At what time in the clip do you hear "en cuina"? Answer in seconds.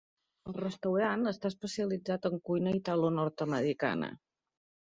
2.31-2.75